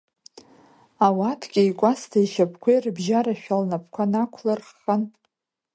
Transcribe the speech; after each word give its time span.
Ауаткеи 1.05 1.69
Кәасҭа 1.79 2.19
ишьапқәеи 2.21 2.77
рыбжьарашәа 2.83 3.61
лнацәа 3.61 4.03
нақәлырххан… 4.11 5.01